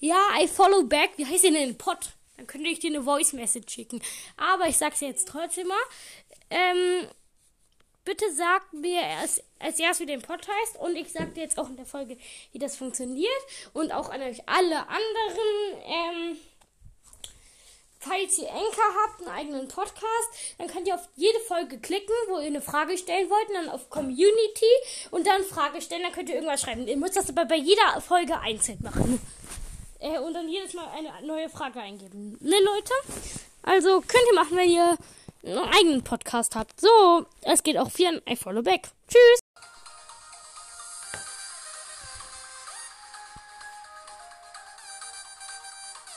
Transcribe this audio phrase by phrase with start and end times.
[0.00, 1.10] ja, I follow back.
[1.16, 1.98] Wie heißt denn ein Pod?
[2.36, 4.02] Dann könnte ich dir eine Voice Message schicken.
[4.36, 5.76] Aber ich sag's jetzt trotzdem mal.
[6.48, 7.06] Ähm,
[8.04, 10.78] bitte sag mir erst, als erstes, wie der Pod heißt.
[10.78, 12.16] Und ich sag dir jetzt auch in der Folge,
[12.52, 13.30] wie das funktioniert.
[13.74, 16.38] Und auch an euch alle anderen, ähm,
[18.02, 22.38] Falls ihr Enker habt, einen eigenen Podcast, dann könnt ihr auf jede Folge klicken, wo
[22.38, 24.64] ihr eine Frage stellen wollt, und dann auf Community
[25.10, 26.88] und dann Frage stellen, dann könnt ihr irgendwas schreiben.
[26.88, 29.20] Ihr müsst das aber bei jeder Folge einzeln machen.
[30.00, 32.36] Äh, und dann jedes Mal eine neue Frage eingeben.
[32.40, 32.92] Ne, Leute?
[33.62, 34.96] Also könnt ihr machen, wenn ihr
[35.44, 36.80] einen eigenen Podcast habt.
[36.80, 38.88] So, es geht auch via ein I Follow Back.
[39.08, 39.39] Tschüss!